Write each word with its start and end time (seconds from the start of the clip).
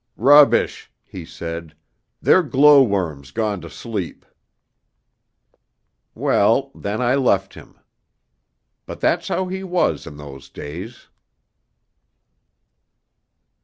'Rubbish,' 0.17 0.89
he 1.03 1.25
said, 1.25 1.75
'they're 2.23 2.41
glow 2.41 2.81
worms 2.81 3.29
gone 3.29 3.61
to 3.61 3.69
sleep.' 3.69 4.25
Well, 6.15 6.71
then 6.73 7.03
I 7.03 7.13
left 7.13 7.53
him. 7.53 7.77
But 8.87 8.99
that's 8.99 9.27
how 9.27 9.45
he 9.47 9.63
was 9.63 10.07
in 10.07 10.17
those 10.17 10.49
days. 10.49 11.07